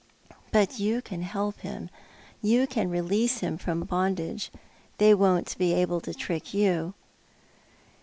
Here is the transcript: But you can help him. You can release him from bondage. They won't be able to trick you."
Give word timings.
But 0.51 0.79
you 0.79 0.99
can 0.99 1.21
help 1.21 1.59
him. 1.59 1.91
You 2.41 2.65
can 2.65 2.89
release 2.89 3.41
him 3.41 3.55
from 3.59 3.81
bondage. 3.81 4.51
They 4.97 5.13
won't 5.13 5.55
be 5.59 5.75
able 5.75 6.01
to 6.01 6.15
trick 6.15 6.55
you." 6.55 6.95